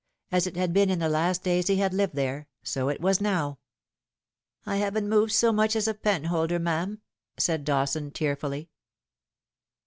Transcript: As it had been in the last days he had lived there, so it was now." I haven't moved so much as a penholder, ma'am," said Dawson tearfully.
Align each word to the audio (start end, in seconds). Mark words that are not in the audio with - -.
As 0.31 0.47
it 0.47 0.55
had 0.57 0.73
been 0.73 0.89
in 0.89 0.97
the 0.97 1.07
last 1.07 1.43
days 1.43 1.67
he 1.67 1.75
had 1.75 1.93
lived 1.93 2.15
there, 2.15 2.47
so 2.63 2.89
it 2.89 3.01
was 3.01 3.21
now." 3.21 3.59
I 4.65 4.77
haven't 4.77 5.07
moved 5.07 5.31
so 5.31 5.51
much 5.53 5.75
as 5.75 5.87
a 5.87 5.93
penholder, 5.93 6.57
ma'am," 6.57 7.03
said 7.37 7.63
Dawson 7.63 8.09
tearfully. 8.09 8.71